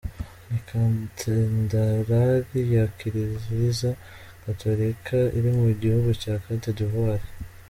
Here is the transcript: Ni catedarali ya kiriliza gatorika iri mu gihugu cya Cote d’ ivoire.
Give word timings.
Ni 0.49 0.59
catedarali 0.67 2.59
ya 2.75 2.85
kiriliza 2.97 3.89
gatorika 4.45 5.17
iri 5.37 5.51
mu 5.59 5.67
gihugu 5.81 6.09
cya 6.21 6.33
Cote 6.43 6.69
d’ 6.77 6.79
ivoire. 6.87 7.25